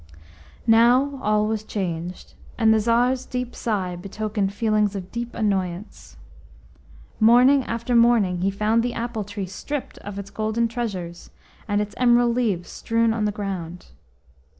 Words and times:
Now 0.65 1.19
all 1.21 1.45
was 1.45 1.63
changed, 1.63 2.33
and 2.57 2.73
the 2.73 2.79
Tsar's 2.79 3.23
deep 3.23 3.55
sigh 3.55 3.95
betokened 3.95 4.51
feelings 4.51 4.95
of 4.95 5.11
deep 5.11 5.35
annoyance. 5.35 6.17
Morning 7.19 7.63
after 7.65 7.93
morning 7.93 8.39
he 8.41 8.49
found 8.49 8.81
the 8.81 8.95
apple 8.95 9.23
tree 9.23 9.45
stripped 9.45 9.99
of 9.99 10.17
its 10.17 10.31
golden 10.31 10.67
treasures, 10.67 11.29
and 11.67 11.81
its 11.81 11.93
emerald 11.99 12.35
leaves 12.35 12.71
strewn 12.71 13.13
on 13.13 13.25
the 13.25 13.31
ground. 13.31 13.89